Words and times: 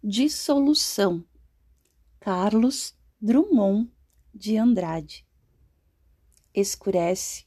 Dissolução. 0.00 1.24
Carlos 2.20 2.96
Drummond 3.20 3.90
de 4.32 4.56
Andrade. 4.56 5.26
Escurece 6.54 7.44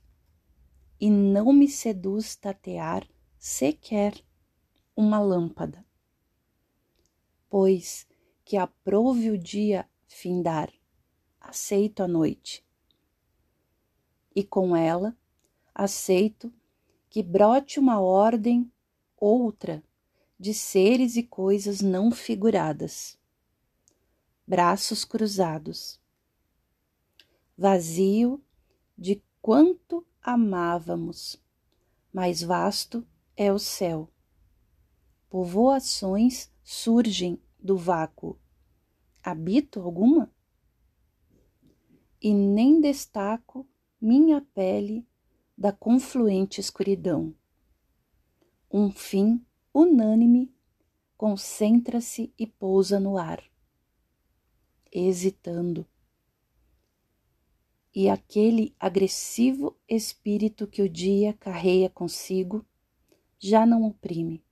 e 0.99 1.09
não 1.09 1.53
me 1.53 1.69
seduz 1.69 2.35
tatear 2.35 3.07
sequer 3.39 4.21
uma 4.93 5.17
lâmpada. 5.17 5.85
Pois 7.49 8.05
que 8.43 8.57
aprove 8.57 9.31
o 9.31 9.37
dia 9.37 9.89
findar, 10.05 10.69
aceito 11.39 12.03
a 12.03 12.07
noite. 12.07 12.65
E 14.35 14.43
com 14.43 14.75
ela 14.75 15.17
aceito 15.73 16.53
que 17.09 17.23
brote 17.23 17.79
uma 17.79 18.01
ordem 18.01 18.69
outra 19.15 19.81
de 20.41 20.55
seres 20.55 21.17
e 21.17 21.21
coisas 21.21 21.81
não 21.81 22.09
figuradas. 22.09 23.15
Braços 24.47 25.05
cruzados. 25.05 26.01
Vazio 27.55 28.43
de 28.97 29.23
quanto 29.39 30.03
amávamos, 30.19 31.39
mais 32.11 32.41
vasto 32.41 33.07
é 33.37 33.53
o 33.53 33.59
céu. 33.59 34.11
Povoações 35.29 36.51
surgem 36.63 37.39
do 37.59 37.77
vácuo. 37.77 38.35
Habito 39.21 39.79
alguma? 39.79 40.33
E 42.19 42.33
nem 42.33 42.81
destaco 42.81 43.69
minha 44.01 44.41
pele 44.55 45.07
da 45.55 45.71
confluente 45.71 46.59
escuridão. 46.59 47.35
Um 48.71 48.89
fim 48.89 49.45
unânime, 49.73 50.53
concentra-se 51.17 52.33
e 52.37 52.45
pousa 52.45 52.99
no 52.99 53.17
ar, 53.17 53.43
hesitando. 54.91 55.85
E 57.93 58.09
aquele 58.09 58.75
agressivo 58.79 59.77
espírito 59.87 60.65
que 60.65 60.81
o 60.81 60.89
dia 60.89 61.33
carreia 61.33 61.89
consigo 61.89 62.65
já 63.37 63.65
não 63.65 63.83
oprime. 63.83 64.43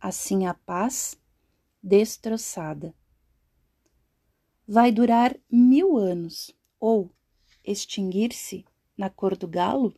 Assim 0.00 0.46
a 0.46 0.54
paz, 0.54 1.20
destroçada. 1.82 2.94
Vai 4.66 4.90
durar 4.92 5.36
mil 5.50 5.98
anos 5.98 6.54
ou 6.78 7.10
extinguir-se 7.64 8.64
na 8.96 9.10
cor 9.10 9.36
do 9.36 9.46
galo? 9.46 9.94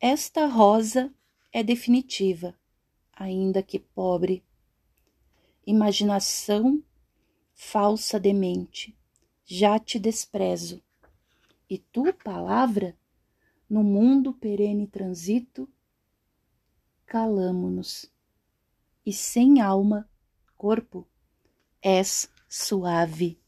Esta 0.00 0.46
rosa 0.46 1.14
é 1.54 1.62
definitiva, 1.62 2.52
ainda 3.12 3.62
que 3.62 3.78
pobre. 3.78 4.44
Imaginação 5.64 6.82
falsa 7.54 8.18
demente, 8.18 8.98
já 9.44 9.78
te 9.78 9.96
desprezo. 10.00 10.82
E 11.70 11.78
tu, 11.78 12.12
palavra, 12.12 12.98
no 13.70 13.84
mundo 13.84 14.32
perene 14.32 14.88
transito, 14.88 15.72
calamo-nos. 17.06 18.12
E 19.06 19.12
sem 19.12 19.60
alma, 19.60 20.10
corpo, 20.56 21.06
és 21.80 22.28
suave. 22.48 23.40